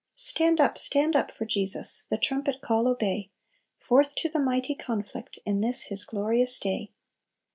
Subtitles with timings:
[0.15, 2.07] "Stand up, stand up for Jesus!
[2.09, 3.29] The trumpet call obey;
[3.77, 6.91] Forth to the mighty conflict, In this His glorious day!"